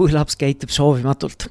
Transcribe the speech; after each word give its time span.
kui 0.00 0.14
laps 0.16 0.38
käitub 0.40 0.70
soovimatult? 0.72 1.50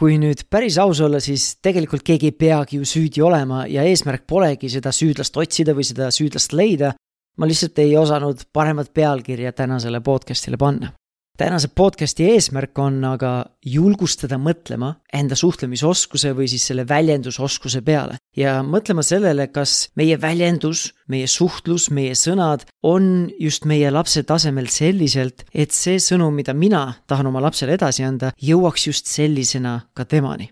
kui 0.00 0.14
nüüd 0.16 0.46
päris 0.48 0.78
aus 0.80 1.02
olla, 1.04 1.18
siis 1.20 1.58
tegelikult 1.60 2.00
keegi 2.06 2.30
ei 2.30 2.32
peagi 2.32 2.78
ju 2.78 2.86
süüdi 2.88 3.20
olema 3.20 3.66
ja 3.68 3.82
eesmärk 3.84 4.22
polegi 4.30 4.70
seda 4.72 4.88
süüdlast 4.96 5.36
otsida 5.36 5.74
või 5.76 5.84
seda 5.84 6.08
süüdlast 6.14 6.54
leida. 6.56 6.94
ma 7.36 7.48
lihtsalt 7.50 7.78
ei 7.84 7.92
osanud 8.00 8.46
paremat 8.52 8.88
pealkirja 8.94 9.52
tänasele 9.52 10.00
podcast'ile 10.00 10.56
panna 10.56 10.94
tänase 11.40 11.68
podcasti 11.74 12.26
eesmärk 12.34 12.78
on 12.78 12.98
aga 13.08 13.30
julgustada 13.64 14.36
mõtlema 14.36 14.90
enda 15.16 15.38
suhtlemisoskuse 15.38 16.34
või 16.36 16.50
siis 16.52 16.66
selle 16.68 16.84
väljendusoskuse 16.88 17.80
peale. 17.86 18.18
Ja 18.36 18.58
mõtlema 18.60 19.00
sellele, 19.06 19.46
kas 19.48 19.88
meie 19.96 20.18
väljendus, 20.20 20.90
meie 21.08 21.30
suhtlus, 21.30 21.88
meie 21.96 22.12
sõnad 22.12 22.66
on 22.84 23.30
just 23.40 23.64
meie 23.64 23.88
lapse 23.88 24.22
tasemel 24.28 24.68
selliselt, 24.68 25.46
et 25.54 25.72
see 25.72 25.96
sõnum, 25.96 26.36
mida 26.36 26.52
mina 26.52 26.84
tahan 27.08 27.32
oma 27.32 27.40
lapsele 27.48 27.78
edasi 27.80 28.04
anda, 28.04 28.34
jõuaks 28.36 28.88
just 28.90 29.08
sellisena 29.08 29.78
ka 29.96 30.04
temani. 30.04 30.50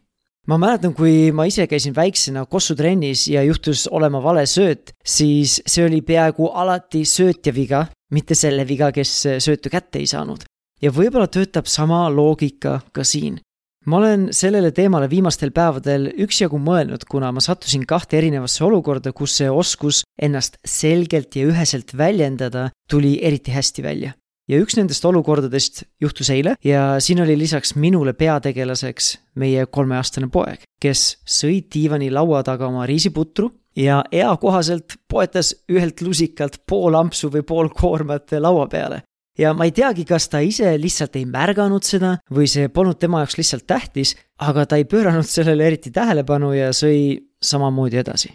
Ma 0.48 0.56
mäletan, 0.56 0.94
kui 0.97 1.28
ma 1.36 1.44
ise 1.44 1.66
käisin 1.69 1.92
väiksena 1.92 2.47
kossutrennis 2.48 3.27
ja 3.28 3.42
juhtus 3.44 3.84
olema 3.92 4.22
vale 4.25 4.48
sööt, 4.48 4.94
siis 5.05 5.60
see 5.69 5.84
oli 5.84 6.00
peaaegu 6.00 6.48
alati 6.48 7.05
söötja 7.05 7.53
viga, 7.53 7.84
mitte 8.16 8.33
selle 8.33 8.64
viga, 8.64 8.88
kes 8.88 9.19
söötu 9.44 9.69
kätte 9.69 10.00
ei 10.00 10.08
saanud 10.08 10.48
ja 10.83 10.93
võib-olla 10.95 11.29
töötab 11.31 11.67
sama 11.67 12.07
loogika 12.11 12.81
ka 12.93 13.05
siin. 13.05 13.41
ma 13.87 13.97
olen 13.97 14.29
sellele 14.37 14.71
teemale 14.73 15.09
viimastel 15.11 15.51
päevadel 15.51 16.11
üksjagu 16.21 16.59
mõelnud, 16.61 17.07
kuna 17.09 17.33
ma 17.33 17.41
sattusin 17.41 17.87
kahte 17.89 18.19
erinevasse 18.19 18.65
olukorda, 18.65 19.12
kus 19.12 19.39
see 19.41 19.51
oskus 19.51 20.03
ennast 20.21 20.59
selgelt 20.67 21.37
ja 21.37 21.47
üheselt 21.49 21.97
väljendada 21.97 22.71
tuli 22.91 23.19
eriti 23.23 23.55
hästi 23.55 23.83
välja 23.83 24.12
ja 24.49 24.59
üks 24.62 24.77
nendest 24.79 25.05
olukordadest 25.05 25.84
juhtus 26.01 26.31
eile 26.33 26.56
ja 26.65 26.97
siin 27.05 27.23
oli 27.23 27.37
lisaks 27.39 27.75
minule 27.77 28.12
peategelaseks 28.12 29.17
meie 29.41 29.67
kolmeaastane 29.67 30.31
poeg, 30.33 30.65
kes 30.81 31.21
sõi 31.29 31.61
diivani 31.73 32.11
laua 32.11 32.43
taga 32.47 32.69
oma 32.69 32.87
riisiputru 32.89 33.51
ja 33.79 34.01
eakohaselt 34.12 34.99
poetas 35.09 35.53
ühelt 35.71 36.01
lusikalt 36.03 36.62
pool 36.67 36.97
ampsu 36.99 37.31
või 37.33 37.45
pool 37.47 37.71
koormat 37.75 38.34
laua 38.41 38.67
peale 38.73 39.03
ja 39.39 39.53
ma 39.55 39.69
ei 39.69 39.72
teagi, 39.75 40.05
kas 40.08 40.28
ta 40.33 40.41
ise 40.44 40.72
lihtsalt 40.81 41.17
ei 41.19 41.27
märganud 41.28 41.86
seda 41.86 42.17
või 42.34 42.48
see 42.50 42.69
polnud 42.72 42.98
tema 43.00 43.22
jaoks 43.22 43.39
lihtsalt 43.39 43.67
tähtis, 43.70 44.14
aga 44.42 44.67
ta 44.67 44.78
ei 44.78 44.86
pööranud 44.89 45.27
sellele 45.27 45.67
eriti 45.67 45.92
tähelepanu 45.94 46.53
ja 46.56 46.72
sõi 46.77 47.19
samamoodi 47.42 48.03
edasi. 48.03 48.34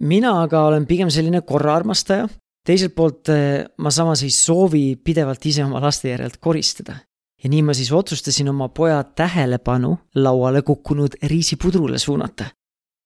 mina 0.00 0.42
aga 0.42 0.66
olen 0.66 0.86
pigem 0.86 1.10
selline 1.10 1.40
korraarmastaja, 1.40 2.28
teiselt 2.66 2.94
poolt 2.94 3.28
eh, 3.28 3.64
ma 3.78 3.90
samas 3.90 4.22
ei 4.22 4.30
soovi 4.30 4.96
pidevalt 4.96 5.46
ise 5.46 5.64
oma 5.64 5.80
laste 5.80 6.08
järelt 6.08 6.36
koristada. 6.36 6.96
ja 7.42 7.50
nii 7.50 7.62
ma 7.62 7.74
siis 7.74 7.92
otsustasin 7.92 8.48
oma 8.48 8.68
poja 8.68 9.02
tähelepanu 9.04 9.98
lauale 10.14 10.62
kukkunud 10.62 11.16
riisipudrule 11.22 11.98
suunata 11.98 12.44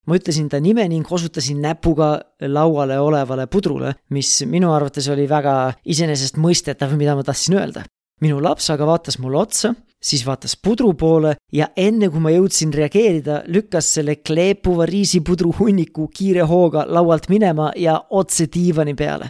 ma 0.07 0.17
ütlesin 0.17 0.47
ta 0.49 0.59
nime 0.63 0.87
ning 0.89 1.07
osutasin 1.11 1.61
näpuga 1.61 2.13
lauale 2.47 2.99
olevale 2.99 3.47
pudrule, 3.51 3.93
mis 4.09 4.31
minu 4.47 4.71
arvates 4.73 5.09
oli 5.11 5.27
väga 5.29 5.57
iseenesestmõistetav, 5.85 6.95
mida 6.97 7.15
ma 7.15 7.23
tahtsin 7.27 7.59
öelda. 7.59 7.85
minu 8.21 8.39
laps 8.41 8.71
aga 8.73 8.85
vaatas 8.85 9.19
mulle 9.21 9.37
otsa, 9.37 9.75
siis 10.01 10.23
vaatas 10.25 10.55
pudru 10.57 10.93
poole 10.97 11.35
ja 11.53 11.67
enne 11.77 12.09
kui 12.09 12.19
ma 12.19 12.31
jõudsin 12.33 12.71
reageerida, 12.73 13.43
lükkas 13.45 13.91
selle 13.93 14.15
kleepuva 14.15 14.87
riisipudru 14.89 15.51
hunniku 15.59 16.07
kiire 16.07 16.41
hooga 16.41 16.85
laualt 16.87 17.29
minema 17.29 17.71
ja 17.75 17.99
otse 18.09 18.47
diivani 18.53 18.95
peale 18.95 19.29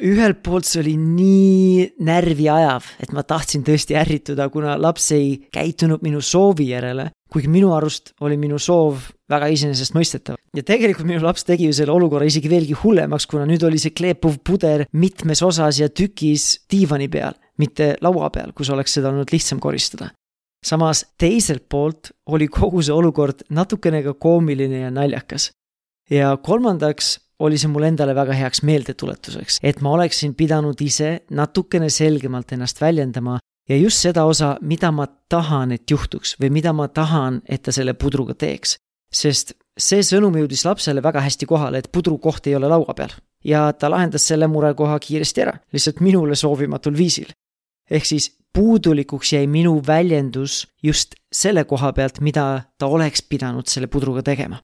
ühelt 0.00 0.40
poolt 0.44 0.66
see 0.68 0.80
oli 0.82 0.94
nii 0.98 1.86
närvi 2.06 2.48
ajav, 2.50 2.86
et 3.02 3.12
ma 3.16 3.24
tahtsin 3.26 3.62
tõesti 3.66 3.96
ärrituda, 4.00 4.48
kuna 4.52 4.76
laps 4.80 5.10
ei 5.16 5.34
käitunud 5.52 6.02
minu 6.04 6.22
soovi 6.24 6.70
järele, 6.70 7.10
kuigi 7.30 7.50
minu 7.52 7.74
arust 7.76 8.14
oli 8.24 8.38
minu 8.40 8.58
soov 8.58 9.10
väga 9.30 9.50
iseenesestmõistetav. 9.54 10.38
ja 10.56 10.62
tegelikult 10.66 11.06
minu 11.06 11.22
laps 11.22 11.44
tegi 11.46 11.68
ju 11.68 11.76
selle 11.76 11.92
olukorra 11.92 12.26
isegi 12.26 12.50
veelgi 12.50 12.76
hullemaks, 12.82 13.26
kuna 13.30 13.46
nüüd 13.46 13.62
oli 13.66 13.78
see 13.78 13.94
kleepuv 13.94 14.40
puder 14.44 14.86
mitmes 14.92 15.42
osas 15.46 15.78
ja 15.78 15.88
tükis 15.88 16.64
diivani 16.70 17.08
peal, 17.08 17.36
mitte 17.58 17.94
laua 18.00 18.30
peal, 18.34 18.52
kus 18.56 18.70
oleks 18.70 18.96
seda 18.98 19.12
olnud 19.12 19.32
lihtsam 19.32 19.60
koristada. 19.60 20.10
samas 20.64 21.06
teiselt 21.18 21.68
poolt 21.68 22.10
oli 22.26 22.48
kogu 22.48 22.82
see 22.82 22.92
olukord 22.92 23.46
natukene 23.48 24.02
ka 24.02 24.14
koomiline 24.14 24.80
ja 24.80 24.90
naljakas. 24.90 25.50
ja 26.10 26.36
kolmandaks 26.36 27.18
oli 27.40 27.58
see 27.58 27.70
mulle 27.72 27.88
endale 27.90 28.14
väga 28.14 28.36
heaks 28.36 28.62
meeldetuletuseks, 28.68 29.60
et 29.62 29.80
ma 29.80 29.94
oleksin 29.96 30.34
pidanud 30.36 30.80
ise 30.84 31.20
natukene 31.30 31.90
selgemalt 31.90 32.52
ennast 32.52 32.80
väljendama 32.80 33.38
ja 33.68 33.76
just 33.76 34.04
seda 34.04 34.24
osa, 34.28 34.56
mida 34.60 34.90
ma 34.92 35.06
tahan, 35.28 35.72
et 35.72 35.90
juhtuks 35.90 36.36
või 36.40 36.52
mida 36.60 36.72
ma 36.76 36.88
tahan, 36.88 37.40
et 37.48 37.62
ta 37.62 37.72
selle 37.72 37.94
pudruga 37.94 38.34
teeks. 38.34 38.76
sest 39.10 39.56
see 39.78 40.02
sõnum 40.06 40.36
jõudis 40.38 40.64
lapsele 40.64 41.02
väga 41.02 41.20
hästi 41.24 41.46
kohale, 41.46 41.78
et 41.78 41.90
pudru 41.92 42.18
koht 42.18 42.46
ei 42.46 42.54
ole 42.54 42.68
laua 42.68 42.94
peal. 42.94 43.10
ja 43.44 43.72
ta 43.72 43.90
lahendas 43.90 44.26
selle 44.28 44.46
murekoha 44.46 44.98
kiiresti 44.98 45.40
ära, 45.40 45.54
lihtsalt 45.72 46.00
minule 46.00 46.34
soovimatul 46.36 46.96
viisil. 46.96 47.32
ehk 47.90 48.04
siis 48.04 48.36
puudulikuks 48.52 49.32
jäi 49.32 49.46
minu 49.46 49.82
väljendus 49.86 50.66
just 50.82 51.14
selle 51.32 51.64
koha 51.64 51.92
pealt, 51.92 52.20
mida 52.20 52.62
ta 52.78 52.86
oleks 52.86 53.22
pidanud 53.22 53.66
selle 53.66 53.86
pudruga 53.86 54.22
tegema 54.22 54.58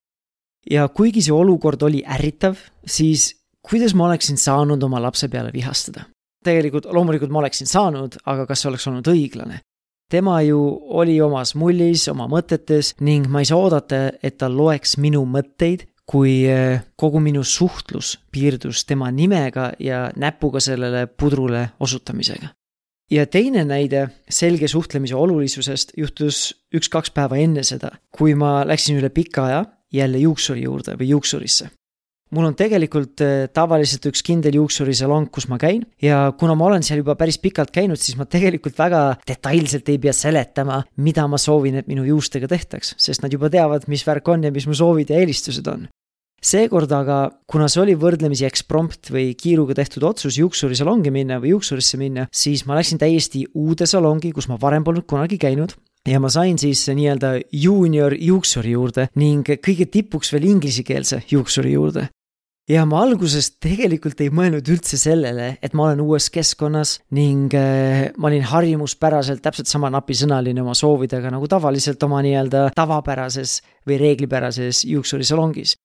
ja 0.70 0.88
kuigi 0.88 1.22
see 1.22 1.34
olukord 1.34 1.82
oli 1.82 2.02
ärritav, 2.02 2.58
siis 2.86 3.34
kuidas 3.66 3.94
ma 3.94 4.06
oleksin 4.10 4.38
saanud 4.38 4.82
oma 4.82 5.02
lapse 5.02 5.28
peale 5.28 5.52
vihastada? 5.54 6.06
tegelikult 6.46 6.86
loomulikult 6.94 7.32
ma 7.34 7.40
oleksin 7.40 7.66
saanud, 7.66 8.20
aga 8.30 8.44
kas 8.46 8.60
see 8.62 8.70
oleks 8.70 8.86
olnud 8.86 9.08
õiglane? 9.10 9.60
tema 10.10 10.38
ju 10.46 10.60
oli 11.00 11.18
omas 11.20 11.56
mullis, 11.58 12.06
oma 12.12 12.28
mõtetes 12.30 12.92
ning 13.02 13.26
ma 13.26 13.42
ei 13.42 13.48
saa 13.48 13.58
oodata, 13.58 14.02
et 14.22 14.38
ta 14.38 14.48
loeks 14.50 14.96
minu 15.02 15.24
mõtteid, 15.26 15.88
kui 16.06 16.44
eh, 16.46 16.84
kogu 16.94 17.18
minu 17.18 17.42
suhtlus 17.42 18.12
piirdus 18.30 18.84
tema 18.86 19.10
nimega 19.10 19.72
ja 19.82 20.06
näpuga 20.14 20.62
sellele 20.62 21.06
pudrule 21.06 21.70
osutamisega. 21.80 22.52
ja 23.10 23.26
teine 23.26 23.64
näide 23.64 24.08
selge 24.30 24.68
suhtlemise 24.68 25.14
olulisusest 25.14 25.92
juhtus 25.96 26.54
üks-kaks 26.74 27.10
päeva 27.14 27.36
enne 27.36 27.62
seda, 27.62 27.90
kui 28.10 28.34
ma 28.34 28.62
läksin 28.66 28.98
üle 28.98 29.10
pika 29.10 29.44
aja 29.46 29.64
jälle 29.92 30.18
juuksuri 30.22 30.66
juurde 30.66 30.96
või 30.98 31.10
juuksurisse 31.14 31.70
mul 32.34 32.48
on 32.48 32.56
tegelikult 32.58 33.22
äh, 33.22 33.46
tavaliselt 33.54 34.08
üks 34.10 34.22
kindel 34.26 34.58
juuksurisalong, 34.58 35.28
kus 35.32 35.46
ma 35.50 35.58
käin 35.62 35.84
ja 36.02 36.32
kuna 36.38 36.56
ma 36.58 36.68
olen 36.70 36.86
seal 36.86 37.02
juba 37.02 37.16
päris 37.18 37.38
pikalt 37.42 37.72
käinud, 37.74 38.00
siis 38.00 38.18
ma 38.18 38.26
tegelikult 38.30 38.78
väga 38.78 39.02
detailselt 39.28 39.88
ei 39.92 40.00
pea 40.02 40.14
seletama, 40.16 40.80
mida 41.02 41.26
ma 41.30 41.38
soovin, 41.40 41.78
et 41.80 41.90
minu 41.90 42.06
juustega 42.06 42.50
tehtaks, 42.50 42.96
sest 43.00 43.22
nad 43.22 43.34
juba 43.34 43.50
teavad, 43.52 43.86
mis 43.90 44.04
värk 44.06 44.32
on 44.32 44.48
ja 44.48 44.54
mis 44.54 44.66
mu 44.66 44.74
soovid 44.76 45.12
ja 45.12 45.22
eelistused 45.22 45.70
on. 45.70 45.86
seekord 46.46 46.92
aga, 46.92 47.16
kuna 47.48 47.66
see 47.70 47.80
oli 47.82 47.94
võrdlemisi 47.98 48.44
eksprompt 48.46 49.10
või 49.10 49.30
kiiruga 49.38 49.74
tehtud 49.78 50.04
otsus 50.06 50.36
juuksurisalongi 50.38 51.10
minna 51.10 51.40
või 51.42 51.54
juuksurisse 51.54 51.98
minna, 51.98 52.26
siis 52.30 52.66
ma 52.66 52.76
läksin 52.76 53.00
täiesti 53.02 53.46
uude 53.54 53.86
salongi, 53.86 54.34
kus 54.36 54.50
ma 54.50 54.58
varem 54.60 54.84
polnud 54.84 55.06
kunagi 55.08 55.38
käinud 55.42 55.74
ja 56.06 56.20
ma 56.22 56.30
sain 56.32 56.58
siis 56.58 56.86
nii-öelda 56.88 57.36
juunior 57.52 58.14
juuksuri 58.18 58.74
juurde 58.76 59.08
ning 59.18 59.46
kõige 59.46 59.88
tipuks 59.90 60.32
veel 60.34 60.46
inglisekeelse 60.52 61.22
juuksuri 61.30 61.72
juurde. 61.72 62.08
ja 62.68 62.84
ma 62.86 63.02
alguses 63.02 63.52
tegelikult 63.62 64.20
ei 64.20 64.30
mõelnud 64.30 64.66
üldse 64.74 64.98
sellele, 64.98 65.56
et 65.62 65.74
ma 65.74 65.86
olen 65.86 66.00
uues 66.02 66.28
keskkonnas 66.34 66.98
ning 67.14 67.54
äh, 67.54 68.10
ma 68.18 68.28
olin 68.30 68.42
harjumuspäraselt 68.42 69.42
täpselt 69.42 69.70
sama 69.70 69.90
napisõnaline 69.90 70.62
oma 70.62 70.74
soovidega 70.74 71.30
nagu 71.30 71.48
tavaliselt 71.48 72.02
oma 72.02 72.22
nii-öelda 72.26 72.70
tavapärases 72.74 73.60
või 73.86 74.00
reeglipärases 74.02 74.84
juuksurisalongis 74.84 75.76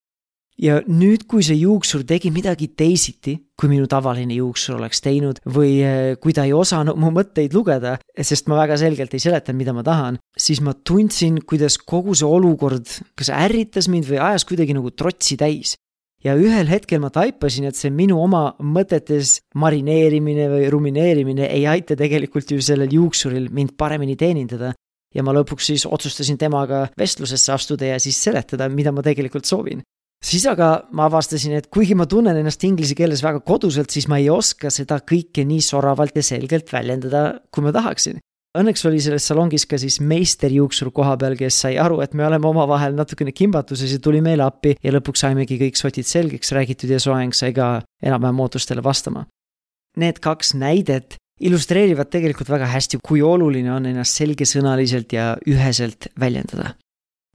ja 0.60 0.80
nüüd, 0.88 1.26
kui 1.30 1.44
see 1.46 1.60
juuksur 1.62 2.04
tegi 2.08 2.32
midagi 2.34 2.72
teisiti, 2.78 3.36
kui 3.58 3.70
minu 3.72 3.88
tavaline 3.90 4.36
juuksur 4.36 4.80
oleks 4.80 5.04
teinud 5.06 5.42
või 5.46 5.76
eh, 5.86 6.16
kui 6.22 6.34
ta 6.36 6.46
ei 6.48 6.56
osanud 6.56 6.98
mu 7.00 7.12
mõtteid 7.16 7.54
lugeda, 7.56 7.98
sest 8.18 8.50
ma 8.52 8.60
väga 8.64 8.80
selgelt 8.82 9.14
ei 9.14 9.24
seletanud, 9.24 9.60
mida 9.62 9.76
ma 9.78 9.86
tahan, 9.86 10.20
siis 10.38 10.62
ma 10.66 10.74
tundsin, 10.74 11.40
kuidas 11.48 11.78
kogu 11.78 12.18
see 12.18 12.28
olukord 12.28 12.90
kas 13.18 13.32
ärritas 13.36 13.90
mind 13.92 14.10
või 14.10 14.22
ajas 14.22 14.48
kuidagi 14.50 14.76
nagu 14.78 14.92
trotsi 14.92 15.38
täis 15.40 15.76
ja 16.24 16.36
ühel 16.38 16.70
hetkel 16.70 17.02
ma 17.02 17.10
taipasin, 17.14 17.66
et 17.70 17.78
see 17.78 17.90
minu 17.94 18.20
oma 18.22 18.52
mõtetes 18.62 19.40
marineerimine 19.58 20.48
või 20.52 20.70
rumineerimine 20.74 21.50
ei 21.50 21.66
aita 21.70 21.98
tegelikult 21.98 22.54
ju 22.54 22.62
sellel 22.62 22.94
juuksuril 22.94 23.50
mind 23.54 23.74
paremini 23.80 24.18
teenindada, 24.20 24.76
ja 25.16 25.24
ma 25.26 25.34
lõpuks 25.36 25.72
siis 25.72 25.88
otsustasin 25.90 26.40
temaga 26.40 26.86
vestlusesse 27.00 27.54
astuda 27.54 27.94
ja 27.94 28.00
siis 28.00 28.20
seletada, 28.22 28.70
mida 28.70 28.94
ma 28.96 29.04
tegelikult 29.06 29.50
soovin. 29.50 29.82
Siis 30.24 30.46
aga 30.50 30.72
ma 30.96 31.08
avastasin, 31.10 31.58
et 31.58 31.70
kuigi 31.74 31.96
ma 31.98 32.08
tunnen 32.10 32.38
ennast 32.38 32.64
inglise 32.68 32.96
keeles 32.98 33.24
väga 33.26 33.42
koduselt, 33.46 33.92
siis 33.94 34.08
ma 34.08 34.22
ei 34.22 34.30
oska 34.30 34.72
seda 34.74 35.02
kõike 35.02 35.46
nii 35.48 35.62
soravalt 35.66 36.18
ja 36.18 36.26
selgelt 36.26 36.72
väljendada, 36.74 37.42
kui 37.52 37.66
ma 37.66 37.74
tahaksin. 37.76 38.22
Õnneks 38.52 38.82
oli 38.90 39.00
selles 39.00 39.24
salongis 39.30 39.64
ka 39.64 39.78
siis 39.80 40.02
meisterjuuksur 40.04 40.90
koha 40.92 41.14
peal, 41.20 41.38
kes 41.40 41.62
sai 41.64 41.78
aru, 41.80 42.02
et 42.04 42.12
me 42.18 42.26
oleme 42.28 42.50
omavahel 42.50 42.98
natukene 42.98 43.32
kimbatuses 43.32 43.94
ja 43.96 44.00
tuli 44.04 44.20
meile 44.24 44.44
appi 44.44 44.74
ja 44.84 44.92
lõpuks 44.92 45.24
saimegi 45.24 45.56
kõik 45.62 45.80
sotid 45.80 46.10
selgeks 46.10 46.52
räägitud 46.52 46.92
ja 46.92 47.00
soeng 47.00 47.32
sai 47.32 47.56
ka 47.56 47.78
enam-vähem 48.04 48.44
ootustele 48.44 48.84
vastama. 48.84 49.24
Need 50.04 50.20
kaks 50.24 50.52
näidet 50.60 51.16
illustreerivad 51.40 52.12
tegelikult 52.12 52.52
väga 52.52 52.68
hästi, 52.74 53.00
kui 53.00 53.24
oluline 53.24 53.72
on 53.72 53.88
ennast 53.88 54.20
selgesõnaliselt 54.20 55.16
ja 55.16 55.32
üheselt 55.48 56.12
väljendada. 56.20 56.76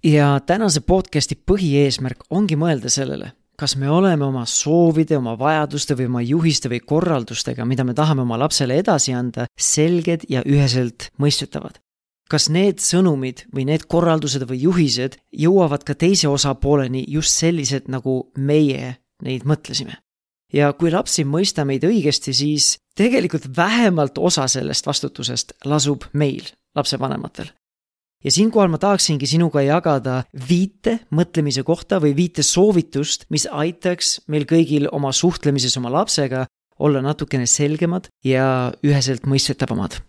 Ja 0.05 0.41
tänase 0.47 0.81
podcast'i 0.81 1.37
põhieesmärk 1.37 2.27
ongi 2.31 2.57
mõelda 2.57 2.91
sellele, 2.93 3.33
kas 3.57 3.77
me 3.77 3.91
oleme 3.91 4.25
oma 4.25 4.45
soovide, 4.47 5.17
oma 5.17 5.37
vajaduste 5.39 5.97
või 5.97 6.07
oma 6.11 6.23
juhiste 6.23 6.71
või 6.73 6.81
korraldustega, 6.81 7.65
mida 7.65 7.85
me 7.85 7.95
tahame 7.95 8.23
oma 8.23 8.39
lapsele 8.39 8.79
edasi 8.83 9.15
anda, 9.17 9.47
selged 9.59 10.29
ja 10.29 10.43
üheselt 10.47 11.11
mõistetavad. 11.19 11.81
kas 12.29 12.49
need 12.51 12.81
sõnumid 12.83 13.45
või 13.55 13.65
need 13.69 13.85
korraldused 13.87 14.43
või 14.51 14.59
juhised 14.59 15.15
jõuavad 15.31 15.85
ka 15.87 15.95
teise 15.95 16.29
osapooleni 16.29 17.05
just 17.09 17.31
sellised, 17.31 17.87
nagu 17.89 18.33
meie 18.37 18.97
neid 19.23 19.45
mõtlesime? 19.45 20.03
ja 20.53 20.73
kui 20.73 20.91
laps 20.91 21.19
ei 21.19 21.25
mõista 21.25 21.65
meid 21.65 21.85
õigesti, 21.85 22.33
siis 22.35 22.79
tegelikult 22.97 23.57
vähemalt 23.57 24.19
osa 24.19 24.47
sellest 24.49 24.87
vastutusest 24.87 25.53
lasub 25.65 26.05
meil, 26.13 26.47
lapsevanematel. 26.75 27.51
Ja 28.25 28.33
siinkohal 28.33 28.69
ma 28.73 28.79
tahaksingi 28.79 29.27
sinuga 29.27 29.63
jagada 29.63 30.23
viite 30.49 30.99
mõtlemise 31.15 31.63
kohta 31.67 32.01
või 32.03 32.15
viite 32.17 32.43
soovitust, 32.43 33.27
mis 33.31 33.47
aitaks 33.51 34.21
meil 34.29 34.47
kõigil 34.49 34.89
oma 34.93 35.13
suhtlemises 35.13 35.77
oma 35.77 35.93
lapsega 35.93 36.47
olla 36.79 37.03
natukene 37.03 37.47
selgemad 37.47 38.11
ja 38.25 38.73
üheselt 38.85 39.27
mõistetavamad. 39.27 40.01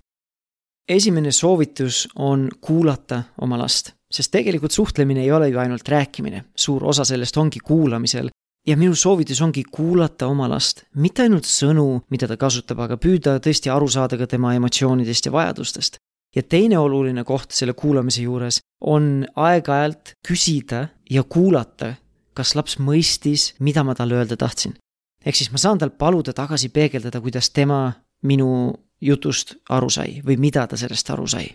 esimene 0.87 1.31
soovitus 1.31 2.07
on 2.15 2.49
kuulata 2.61 3.23
oma 3.41 3.57
last, 3.57 3.91
sest 4.11 4.31
tegelikult 4.31 4.71
suhtlemine 4.71 5.21
ei 5.21 5.31
ole 5.31 5.49
ju 5.49 5.59
ainult 5.59 5.87
rääkimine, 5.87 6.43
suur 6.55 6.83
osa 6.85 7.03
sellest 7.05 7.37
ongi 7.37 7.59
kuulamisel 7.59 8.29
ja 8.67 8.77
minu 8.77 8.95
soovitus 8.95 9.41
ongi 9.41 9.63
kuulata 9.71 10.27
oma 10.27 10.49
last, 10.49 10.83
mitte 10.95 11.23
ainult 11.23 11.47
sõnu, 11.47 12.03
mida 12.09 12.27
ta 12.27 12.37
kasutab, 12.37 12.79
aga 12.79 12.97
püüda 12.97 13.37
tõesti 13.43 13.71
aru 13.71 13.87
saada 13.87 14.17
ka 14.17 14.27
tema 14.27 14.53
emotsioonidest 14.55 15.25
ja 15.25 15.31
vajadustest. 15.31 15.99
Ja 16.37 16.43
teine 16.45 16.77
oluline 16.79 17.23
koht 17.25 17.55
selle 17.57 17.73
kuulamise 17.73 18.21
juures 18.21 18.61
on 18.85 19.25
aeg-ajalt 19.35 20.13
küsida 20.27 20.87
ja 21.09 21.23
kuulata, 21.23 21.95
kas 22.37 22.53
laps 22.55 22.77
mõistis, 22.77 23.55
mida 23.59 23.81
ma 23.83 23.95
talle 23.97 24.19
öelda 24.21 24.37
tahtsin. 24.37 24.77
ehk 25.25 25.35
siis 25.35 25.51
ma 25.51 25.57
saan 25.57 25.81
tal 25.81 25.89
paluda 25.89 26.33
tagasi 26.33 26.69
peegeldada, 26.69 27.21
kuidas 27.21 27.49
tema 27.49 27.93
minu 28.23 28.73
jutust 29.01 29.55
aru 29.69 29.89
sai 29.89 30.21
või 30.25 30.37
mida 30.37 30.67
ta 30.67 30.77
sellest 30.77 31.09
aru 31.09 31.27
sai 31.27 31.49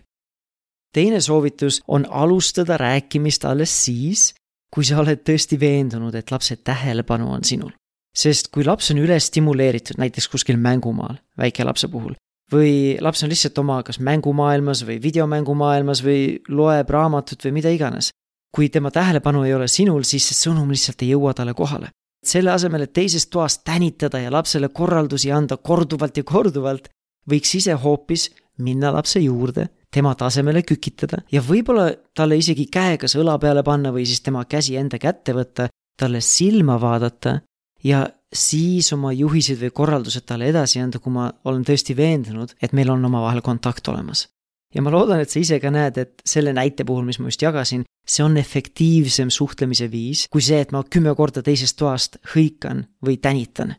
teine 0.93 1.21
soovitus 1.21 1.83
on 1.89 2.07
alustada 2.11 2.77
rääkimist 2.77 3.45
alles 3.45 3.85
siis, 3.85 4.35
kui 4.75 4.85
sa 4.85 5.01
oled 5.01 5.23
tõesti 5.29 5.59
veendunud, 5.61 6.15
et 6.15 6.31
lapse 6.31 6.57
tähelepanu 6.57 7.31
on 7.33 7.45
sinul. 7.45 7.71
sest 8.13 8.51
kui 8.53 8.65
laps 8.65 8.91
on 8.93 8.99
üle 9.01 9.17
stimuleeritud 9.21 9.97
näiteks 9.97 10.27
kuskil 10.29 10.59
mängumaal, 10.61 11.17
väikelapse 11.39 11.89
puhul, 11.89 12.13
või 12.53 12.99
laps 13.01 13.23
on 13.25 13.33
lihtsalt 13.33 13.59
oma 13.59 13.81
kas 13.87 13.99
mängumaailmas 14.01 14.85
või 14.89 14.99
videomängumaailmas 15.03 16.03
või 16.05 16.23
loeb 16.49 16.91
raamatut 16.91 17.45
või 17.47 17.57
mida 17.59 17.73
iganes, 17.73 18.11
kui 18.55 18.69
tema 18.69 18.91
tähelepanu 18.91 19.45
ei 19.47 19.55
ole 19.55 19.69
sinul, 19.69 20.05
siis 20.05 20.29
see 20.29 20.49
sõnum 20.49 20.71
lihtsalt 20.71 21.03
ei 21.03 21.13
jõua 21.15 21.35
talle 21.35 21.55
kohale. 21.55 21.91
selle 22.23 22.51
asemel, 22.51 22.83
et 22.83 22.93
teisest 22.93 23.31
toast 23.31 23.65
tänitada 23.65 24.21
ja 24.23 24.31
lapsele 24.31 24.69
korraldusi 24.69 25.33
anda 25.33 25.57
korduvalt 25.57 26.17
ja 26.17 26.23
korduvalt, 26.23 26.89
võiks 27.31 27.55
ise 27.59 27.73
hoopis 27.73 28.29
minna 28.59 28.93
lapse 28.93 29.21
juurde 29.21 29.67
tema 29.93 30.15
tasemele 30.15 30.63
kükitada 30.63 31.19
ja 31.33 31.43
võib-olla 31.43 31.91
talle 32.15 32.37
isegi 32.37 32.67
käe 32.73 32.97
kas 32.99 33.17
õla 33.17 33.39
peale 33.41 33.63
panna 33.63 33.93
või 33.93 34.07
siis 34.07 34.21
tema 34.21 34.45
käsi 34.45 34.77
enda 34.77 34.99
kätte 34.99 35.35
võtta, 35.37 35.69
talle 35.99 36.21
silma 36.21 36.79
vaadata 36.81 37.41
ja 37.85 38.07
siis 38.33 38.93
oma 38.95 39.13
juhised 39.13 39.61
või 39.61 39.73
korraldused 39.75 40.25
talle 40.27 40.49
edasi 40.51 40.81
anda, 40.81 40.99
kui 40.99 41.13
ma 41.13 41.29
olen 41.45 41.65
tõesti 41.67 41.97
veendunud, 41.97 42.55
et 42.63 42.73
meil 42.73 42.91
on 42.91 43.05
omavahel 43.05 43.43
kontakt 43.45 43.89
olemas. 43.89 44.29
ja 44.75 44.81
ma 44.83 44.91
loodan, 44.91 45.21
et 45.21 45.31
sa 45.31 45.37
ise 45.39 45.59
ka 45.61 45.71
näed, 45.71 45.99
et 45.99 46.23
selle 46.25 46.53
näite 46.57 46.85
puhul, 46.89 47.05
mis 47.05 47.19
ma 47.21 47.29
just 47.29 47.43
jagasin, 47.43 47.85
see 48.09 48.25
on 48.25 48.37
efektiivsem 48.41 49.31
suhtlemise 49.31 49.91
viis 49.91 50.27
kui 50.33 50.41
see, 50.43 50.61
et 50.61 50.73
ma 50.73 50.83
kümme 50.83 51.13
korda 51.15 51.43
teisest 51.43 51.77
toast 51.77 52.17
hõikan 52.35 52.87
või 53.05 53.19
tänitan. 53.21 53.77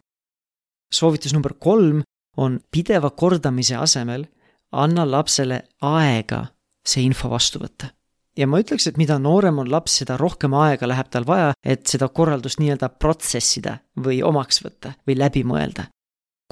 soovitus 0.94 1.34
number 1.34 1.54
kolm 1.60 2.04
on 2.38 2.60
pideva 2.72 3.10
kordamise 3.10 3.76
asemel 3.76 4.28
anna 4.72 5.06
lapsele 5.06 5.64
aega 5.82 6.46
see 6.86 7.04
info 7.04 7.30
vastu 7.30 7.60
võtta. 7.60 7.90
Ja 8.38 8.48
ma 8.48 8.62
ütleks, 8.64 8.88
et 8.90 8.98
mida 8.98 9.20
noorem 9.22 9.60
on 9.64 9.72
laps, 9.72 10.00
seda 10.02 10.18
rohkem 10.20 10.56
aega 10.58 10.90
läheb 10.90 11.10
tal 11.14 11.28
vaja, 11.28 11.54
et 11.64 11.88
seda 11.90 12.10
korraldust 12.10 12.62
nii-öelda 12.62 12.90
protsessida 13.00 13.78
või 14.06 14.22
omaks 14.26 14.64
võtta 14.66 14.96
või 15.08 15.18
läbi 15.20 15.44
mõelda. 15.48 15.90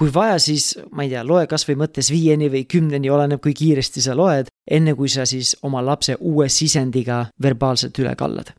kui 0.02 0.10
vaja, 0.14 0.40
siis 0.40 0.72
ma 0.98 1.04
ei 1.04 1.12
tea, 1.12 1.22
loe 1.24 1.46
kas 1.46 1.68
või 1.68 1.76
mõttes 1.84 2.08
viieni 2.10 2.48
või 2.50 2.64
kümneni, 2.66 3.10
oleneb, 3.10 3.42
kui 3.42 3.54
kiiresti 3.54 4.02
sa 4.02 4.16
loed, 4.18 4.48
enne 4.66 4.96
kui 4.98 5.10
sa 5.10 5.28
siis 5.30 5.54
oma 5.62 5.84
lapse 5.86 6.16
uue 6.20 6.50
sisendiga 6.50 7.28
verbaalselt 7.44 8.00
üle 8.00 8.16
kallad 8.16 8.50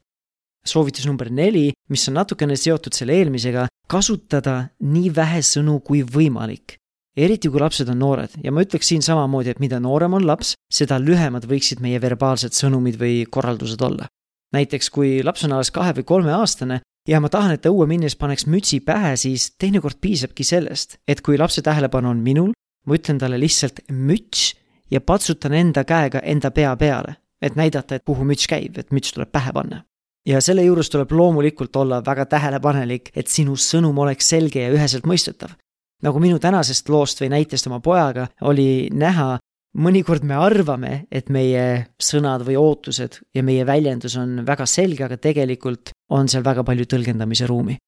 soovitus 0.64 1.06
number 1.06 1.30
neli, 1.30 1.72
mis 1.90 2.08
on 2.08 2.14
natukene 2.20 2.56
seotud 2.56 2.94
selle 2.94 3.16
eelmisega, 3.19 3.66
kasutada 3.90 4.69
nii 4.78 5.10
vähe 5.14 5.42
sõnu 5.42 5.80
kui 5.82 6.04
võimalik 6.06 6.76
eriti 7.16 7.50
kui 7.50 7.60
lapsed 7.60 7.88
on 7.92 8.00
noored. 8.00 8.38
Ja 8.44 8.52
ma 8.52 8.64
ütleks 8.64 8.88
siin 8.88 9.04
samamoodi, 9.04 9.52
et 9.52 9.60
mida 9.62 9.80
noorem 9.80 10.16
on 10.18 10.26
laps, 10.26 10.54
seda 10.72 10.98
lühemad 11.02 11.46
võiksid 11.48 11.82
meie 11.84 12.00
verbaalsed 12.02 12.56
sõnumid 12.56 12.98
või 13.00 13.22
korraldused 13.30 13.80
olla. 13.82 14.08
näiteks 14.52 14.90
kui 14.92 15.22
laps 15.24 15.46
on 15.46 15.52
alles 15.56 15.70
kahe 15.72 15.94
või 15.96 16.04
kolmeaastane 16.04 16.82
ja 17.08 17.20
ma 17.20 17.28
tahan, 17.32 17.54
et 17.54 17.62
ta 17.64 17.70
õue 17.72 17.86
minnes 17.88 18.16
paneks 18.20 18.44
mütsi 18.46 18.82
pähe, 18.84 19.14
siis 19.16 19.54
teinekord 19.56 19.96
piisabki 20.00 20.44
sellest, 20.44 20.98
et 21.08 21.22
kui 21.24 21.38
lapse 21.38 21.62
tähelepanu 21.62 22.10
on 22.10 22.20
minul, 22.20 22.50
ma 22.86 22.98
ütlen 22.98 23.19
talle 23.19 23.40
lihtsalt 23.40 23.81
müts 23.88 24.52
ja 24.90 25.00
patsutan 25.00 25.56
enda 25.56 25.86
käega 25.88 26.20
enda 26.20 26.50
pea 26.50 26.76
peale, 26.76 27.16
et 27.40 27.56
näidata, 27.56 27.96
et 27.96 28.04
kuhu 28.04 28.28
müts 28.28 28.44
käib, 28.46 28.76
et 28.76 28.92
müts 28.92 29.16
tuleb 29.16 29.32
pähe 29.32 29.52
panna. 29.56 29.82
Ja 30.28 30.40
selle 30.44 30.62
juures 30.62 30.90
tuleb 30.90 31.10
loomulikult 31.10 31.76
olla 31.76 32.02
väga 32.04 32.26
tähelepanelik, 32.26 33.08
et 33.16 33.32
sinu 33.32 33.56
sõnum 33.56 33.98
oleks 34.04 34.28
selge 34.28 34.62
ja 34.62 34.70
üheselt 34.70 35.08
mõistetav 35.08 35.56
nagu 36.02 36.20
minu 36.22 36.40
tänasest 36.42 36.90
loost 36.92 37.22
või 37.22 37.32
näitest 37.32 37.68
oma 37.70 37.80
pojaga 37.80 38.26
oli 38.48 38.90
näha, 38.92 39.38
mõnikord 39.78 40.26
me 40.28 40.36
arvame, 40.36 41.06
et 41.10 41.30
meie 41.32 41.86
sõnad 42.02 42.44
või 42.46 42.58
ootused 42.60 43.22
ja 43.34 43.42
meie 43.42 43.64
väljendus 43.66 44.18
on 44.20 44.42
väga 44.46 44.66
selge, 44.68 45.06
aga 45.06 45.16
tegelikult 45.16 45.94
on 46.12 46.28
seal 46.28 46.44
väga 46.44 46.64
palju 46.64 46.88
tõlgendamise 46.88 47.48
ruumi. 47.48 47.78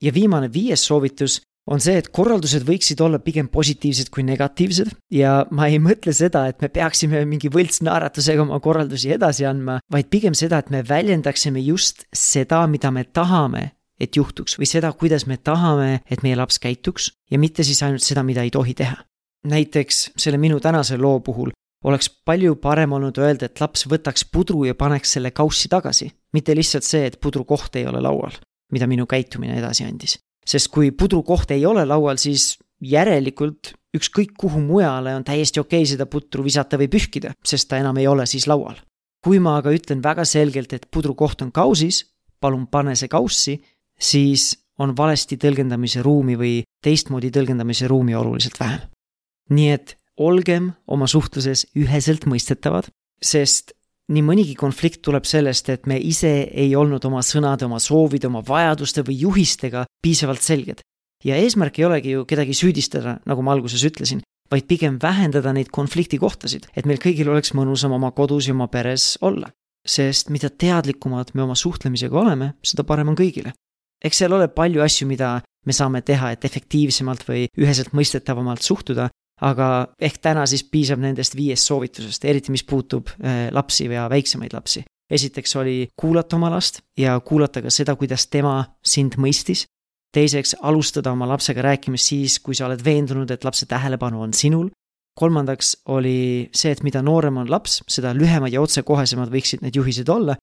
ja 0.00 0.12
viimane, 0.12 0.48
viies 0.48 0.80
soovitus 0.80 1.42
on 1.68 1.80
see, 1.80 1.98
et 2.00 2.08
korraldused 2.08 2.64
võiksid 2.64 3.00
olla 3.04 3.18
pigem 3.20 3.50
positiivsed 3.52 4.08
kui 4.10 4.24
negatiivsed 4.24 4.94
ja 5.12 5.44
ma 5.50 5.68
ei 5.68 5.78
mõtle 5.78 6.14
seda, 6.16 6.46
et 6.48 6.62
me 6.62 6.70
peaksime 6.72 7.24
mingi 7.28 7.50
võltsnaeratusega 7.52 8.42
oma 8.42 8.60
korraldusi 8.64 9.12
edasi 9.12 9.44
andma, 9.44 9.78
vaid 9.92 10.08
pigem 10.08 10.34
seda, 10.34 10.58
et 10.58 10.70
me 10.70 10.82
väljendaksime 10.86 11.60
just 11.60 12.06
seda, 12.16 12.64
mida 12.66 12.90
me 12.90 13.04
tahame 13.04 13.68
et 14.00 14.16
juhtuks 14.16 14.56
või 14.58 14.68
seda, 14.68 14.92
kuidas 14.92 15.26
me 15.26 15.36
tahame, 15.36 16.00
et 16.10 16.22
meie 16.22 16.36
laps 16.36 16.58
käituks 16.58 17.10
ja 17.30 17.38
mitte 17.38 17.64
siis 17.66 17.82
ainult 17.82 18.04
seda, 18.04 18.22
mida 18.22 18.42
ei 18.42 18.50
tohi 18.50 18.74
teha. 18.74 18.96
näiteks 19.44 20.10
selle 20.16 20.38
minu 20.38 20.60
tänase 20.60 20.96
loo 20.96 21.20
puhul 21.20 21.50
oleks 21.84 22.10
palju 22.24 22.56
parem 22.60 22.92
olnud 22.92 23.18
öelda, 23.18 23.48
et 23.48 23.60
laps 23.60 23.86
võtaks 23.88 24.26
pudru 24.32 24.64
ja 24.68 24.74
paneks 24.74 25.16
selle 25.16 25.30
kaussi 25.30 25.68
tagasi, 25.68 26.10
mitte 26.32 26.56
lihtsalt 26.56 26.84
see, 26.84 27.06
et 27.06 27.20
pudrukoht 27.20 27.76
ei 27.80 27.86
ole 27.86 28.02
laual, 28.04 28.36
mida 28.72 28.86
minu 28.86 29.06
käitumine 29.06 29.58
edasi 29.58 29.84
andis. 29.84 30.18
sest 30.46 30.68
kui 30.72 30.90
pudrukoht 30.90 31.50
ei 31.50 31.66
ole 31.66 31.84
laual, 31.84 32.16
siis 32.16 32.58
järelikult 32.80 33.74
ükskõik 33.96 34.32
kuhu 34.38 34.60
mujale 34.60 35.14
on 35.14 35.24
täiesti 35.24 35.60
okei 35.60 35.82
okay 35.82 35.90
seda 35.92 36.06
putru 36.06 36.44
visata 36.44 36.78
või 36.78 36.88
pühkida, 36.88 37.34
sest 37.44 37.68
ta 37.68 37.78
enam 37.78 37.96
ei 37.98 38.06
ole 38.06 38.26
siis 38.26 38.46
laual. 38.46 38.76
kui 39.24 39.38
ma 39.38 39.58
aga 39.60 39.70
ütlen 39.70 40.02
väga 40.02 40.24
selgelt, 40.24 40.72
et 40.72 40.86
pudrukoht 40.90 41.42
on 41.42 41.52
kausis, 41.52 42.06
palun 42.40 42.66
pane 42.66 42.96
see 42.96 43.08
kaussi, 43.08 43.60
siis 44.02 44.54
on 44.80 44.94
valesti 44.96 45.36
tõlgendamise 45.36 46.02
ruumi 46.02 46.36
või 46.40 46.54
teistmoodi 46.84 47.30
tõlgendamise 47.30 47.88
ruumi 47.88 48.14
oluliselt 48.14 48.60
vähem. 48.60 48.80
nii 49.50 49.70
et 49.70 49.96
olgem 50.16 50.72
oma 50.86 51.06
suhtluses 51.06 51.66
üheselt 51.76 52.26
mõistetavad, 52.26 52.88
sest 53.22 53.72
nii 54.10 54.22
mõnigi 54.26 54.56
konflikt 54.58 55.02
tuleb 55.06 55.26
sellest, 55.28 55.68
et 55.70 55.86
me 55.86 55.98
ise 55.98 56.30
ei 56.50 56.74
olnud 56.76 57.04
oma 57.06 57.22
sõnade, 57.22 57.66
oma 57.66 57.78
soovide, 57.78 58.26
oma 58.26 58.42
vajaduste 58.46 59.04
või 59.06 59.20
juhistega 59.26 59.84
piisavalt 60.02 60.42
selged. 60.42 60.80
ja 61.24 61.36
eesmärk 61.36 61.78
ei 61.78 61.84
olegi 61.84 62.10
ju 62.10 62.24
kedagi 62.24 62.54
süüdistada, 62.56 63.18
nagu 63.28 63.42
ma 63.42 63.52
alguses 63.52 63.82
ütlesin, 63.84 64.22
vaid 64.50 64.66
pigem 64.66 64.96
vähendada 65.02 65.52
neid 65.52 65.68
konfliktikohtasid, 65.70 66.70
et 66.76 66.86
meil 66.86 66.98
kõigil 66.98 67.28
oleks 67.28 67.52
mõnusam 67.54 67.92
oma 67.92 68.10
kodus 68.10 68.48
ja 68.48 68.54
oma 68.54 68.68
peres 68.68 69.16
olla. 69.20 69.50
sest 69.86 70.28
mida 70.28 70.50
teadlikumad 70.50 71.30
me 71.34 71.42
oma 71.42 71.54
suhtlemisega 71.54 72.18
oleme, 72.20 72.54
seda 72.62 72.84
parem 72.84 73.08
on 73.08 73.16
kõigile. 73.16 73.52
Eks 74.04 74.22
seal 74.22 74.32
ole 74.32 74.48
palju 74.48 74.82
asju, 74.84 75.08
mida 75.08 75.38
me 75.66 75.76
saame 75.76 76.02
teha, 76.02 76.32
et 76.32 76.44
efektiivsemalt 76.44 77.26
või 77.28 77.46
üheselt 77.60 77.92
mõistetavamalt 77.96 78.64
suhtuda, 78.64 79.10
aga 79.40 79.68
ehk 80.00 80.20
täna 80.22 80.46
siis 80.48 80.64
piisab 80.64 81.00
nendest 81.00 81.36
viiest 81.36 81.68
soovitusest, 81.68 82.24
eriti 82.24 82.52
mis 82.52 82.64
puutub 82.64 83.12
äh, 83.20 83.48
lapsi 83.52 83.88
ja 83.88 84.08
väiksemaid 84.10 84.56
lapsi. 84.56 84.84
esiteks 85.10 85.56
oli 85.56 85.88
kuulata 85.96 86.36
oma 86.36 86.50
last 86.50 86.80
ja 86.96 87.20
kuulata 87.20 87.62
ka 87.62 87.70
seda, 87.70 87.96
kuidas 87.96 88.26
tema 88.26 88.64
sind 88.82 89.16
mõistis 89.18 89.66
teiseks, 90.14 90.56
alustada 90.62 91.12
oma 91.12 91.28
lapsega 91.30 91.62
rääkimist 91.62 92.12
siis, 92.12 92.38
kui 92.42 92.54
sa 92.54 92.66
oled 92.66 92.82
veendunud, 92.84 93.30
et 93.30 93.44
lapse 93.44 93.66
tähelepanu 93.66 94.22
on 94.22 94.34
sinul. 94.34 94.70
kolmandaks 95.20 95.74
oli 95.92 96.48
see, 96.54 96.70
et 96.72 96.82
mida 96.86 97.02
noorem 97.02 97.36
on 97.42 97.50
laps, 97.50 97.80
seda 97.90 98.14
lühemad 98.16 98.52
ja 98.54 98.60
otsekohesemad 98.62 99.28
võiksid 99.28 99.60
need 99.60 99.76
juhised 99.76 100.08
olla. 100.08 100.36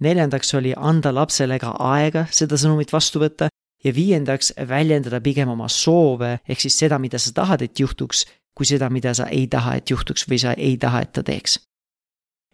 Neljandaks 0.00 0.54
oli 0.54 0.74
anda 0.76 1.12
lapsele 1.14 1.58
ka 1.58 1.74
aega 1.92 2.26
seda 2.30 2.58
sõnumit 2.60 2.92
vastu 2.92 3.22
võtta 3.22 3.48
ja 3.84 3.94
viiendaks 3.94 4.52
väljendada 4.68 5.20
pigem 5.24 5.48
oma 5.48 5.68
soove, 5.68 6.38
ehk 6.48 6.60
siis 6.60 6.78
seda, 6.78 6.98
mida 6.98 7.18
sa 7.18 7.32
tahad, 7.36 7.62
et 7.62 7.80
juhtuks, 7.80 8.26
kui 8.56 8.68
seda, 8.68 8.90
mida 8.90 9.14
sa 9.14 9.28
ei 9.32 9.46
taha, 9.48 9.78
et 9.80 9.90
juhtuks 9.90 10.26
või 10.28 10.40
sa 10.42 10.52
ei 10.56 10.76
taha, 10.76 11.02
et 11.02 11.12
ta 11.12 11.22
teeks. 11.22 11.58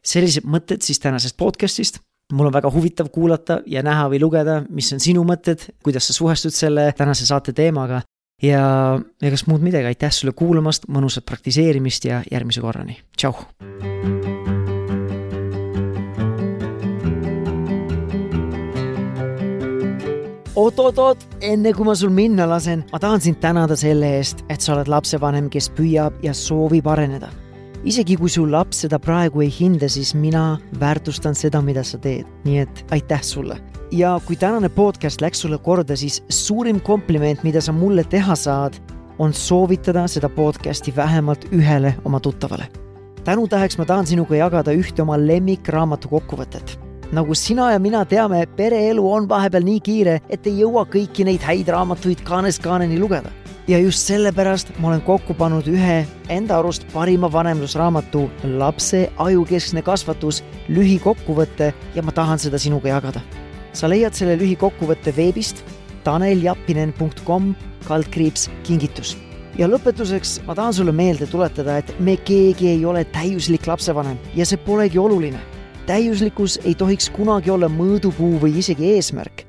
sellised 0.06 0.44
mõtted 0.46 0.82
siis 0.86 1.00
tänasest 1.02 1.36
podcast'ist 1.36 1.98
mul 2.32 2.46
on 2.46 2.52
väga 2.52 2.70
huvitav 2.70 3.10
kuulata 3.14 3.60
ja 3.66 3.82
näha 3.82 4.08
või 4.10 4.20
lugeda, 4.22 4.60
mis 4.70 4.92
on 4.92 5.02
sinu 5.02 5.24
mõtted, 5.26 5.68
kuidas 5.84 6.08
sa 6.08 6.16
suhestud 6.16 6.54
selle 6.54 6.90
tänase 6.98 7.26
saate 7.26 7.52
teemaga. 7.52 8.02
ja 8.42 9.00
egas 9.22 9.46
muud 9.48 9.62
midagi, 9.64 9.86
aitäh 9.88 10.12
sulle 10.12 10.34
kuulamast, 10.36 10.84
mõnusat 10.92 11.24
praktiseerimist 11.24 12.04
ja 12.04 12.20
järgmise 12.30 12.60
korrani, 12.60 13.00
tšau. 13.16 13.32
Oot-oot-oot, 20.66 21.24
enne 21.46 21.72
kui 21.76 21.86
ma 21.86 21.94
sul 21.94 22.10
minna 22.14 22.46
lasen, 22.48 22.84
ma 22.92 22.98
tahan 23.02 23.22
sind 23.22 23.38
tänada 23.42 23.76
selle 23.78 24.16
eest, 24.18 24.42
et 24.50 24.62
sa 24.64 24.74
oled 24.74 24.90
lapsevanem, 24.90 25.50
kes 25.52 25.68
püüab 25.76 26.16
ja 26.26 26.34
soovib 26.34 26.88
areneda 26.90 27.30
isegi 27.86 28.16
kui 28.18 28.30
su 28.32 28.42
laps 28.50 28.80
seda 28.82 28.98
praegu 28.98 29.44
ei 29.44 29.50
hinda, 29.52 29.86
siis 29.86 30.10
mina 30.18 30.56
väärtustan 30.80 31.36
seda, 31.38 31.60
mida 31.62 31.84
sa 31.86 32.00
teed, 32.02 32.26
nii 32.46 32.58
et 32.64 32.84
aitäh 32.96 33.22
sulle. 33.22 33.58
ja 33.92 34.16
kui 34.26 34.36
tänane 34.36 34.68
podcast 34.68 35.20
läks 35.22 35.44
sulle 35.44 35.58
korda, 35.58 35.96
siis 35.96 36.22
suurim 36.28 36.80
kompliment, 36.80 37.44
mida 37.46 37.60
sa 37.60 37.72
mulle 37.72 38.04
teha 38.04 38.34
saad, 38.34 38.80
on 39.18 39.32
soovitada 39.32 40.08
seda 40.10 40.28
podcasti 40.28 40.96
vähemalt 40.96 41.46
ühele 41.52 41.94
oma 42.04 42.20
tuttavale. 42.20 42.66
tänutäheks 43.24 43.78
ma 43.78 43.84
tahan 43.84 44.06
sinuga 44.06 44.36
jagada 44.36 44.74
ühte 44.74 45.02
oma 45.02 45.18
lemmikraamatu 45.18 46.08
kokkuvõtet 46.08 46.85
nagu 47.12 47.34
sina 47.34 47.72
ja 47.72 47.78
mina 47.78 48.04
teame, 48.04 48.46
pereelu 48.56 49.12
on 49.12 49.28
vahepeal 49.28 49.64
nii 49.64 49.80
kiire, 49.80 50.20
et 50.28 50.46
ei 50.46 50.62
jõua 50.62 50.86
kõiki 50.90 51.26
neid 51.26 51.44
häid 51.46 51.68
raamatuid 51.68 52.24
kaanest 52.26 52.62
kaaneni 52.62 52.98
lugeda 52.98 53.30
ja 53.68 53.78
just 53.82 54.06
sellepärast 54.06 54.70
ma 54.78 54.92
olen 54.92 55.02
kokku 55.02 55.34
pannud 55.34 55.66
ühe 55.70 56.04
enda 56.30 56.58
arust 56.60 56.86
parima 56.92 57.30
vanemlusraamatu 57.32 58.26
Lapse 58.58 59.06
ajukeskne 59.18 59.82
kasvatus 59.82 60.42
lühikokkuvõte 60.70 61.72
ja 61.94 62.04
ma 62.06 62.14
tahan 62.14 62.38
seda 62.38 62.58
sinuga 62.62 62.88
jagada. 62.94 63.20
sa 63.72 63.88
leiad 63.88 64.14
selle 64.14 64.38
lühikokkuvõtte 64.38 65.12
veebist 65.16 65.64
taneljappinen.com 66.04 67.54
kaldkriips 67.88 68.48
kingitus. 68.62 69.16
ja 69.58 69.66
lõpetuseks 69.66 70.40
ma 70.46 70.54
tahan 70.54 70.72
sulle 70.72 70.92
meelde 70.92 71.26
tuletada, 71.26 71.78
et 71.78 72.00
me 72.00 72.16
keegi 72.16 72.68
ei 72.68 72.84
ole 72.84 73.04
täiuslik 73.04 73.66
lapsevanem 73.66 74.18
ja 74.34 74.46
see 74.46 74.56
polegi 74.56 74.98
oluline. 74.98 75.40
Täiuslikkus 75.86 76.60
ei 76.64 76.74
tohiks 76.74 77.10
kunagi 77.10 77.50
olla 77.50 77.68
mõõdupuu 77.72 78.40
või 78.42 78.58
isegi 78.58 78.94
eesmärk 78.96 79.46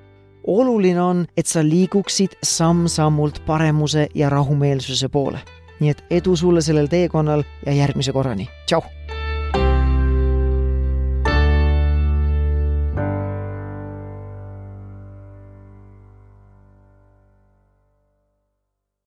oluline 0.47 1.01
on, 1.01 1.25
et 1.37 1.45
sa 1.45 1.63
liiguksid 1.63 2.37
samm-sammult 2.43 3.41
paremuse 3.45 4.07
ja 4.15 4.29
rahumeelsuse 4.29 5.09
poole. 5.09 5.39
nii 5.79 5.91
et 5.93 5.99
edu 6.09 6.35
sulle 6.35 6.61
sellel 6.65 6.87
teekonnal 6.89 7.43
ja 7.65 7.73
järgmise 7.73 8.11
korrani, 8.11 8.47
tšau! 8.65 8.96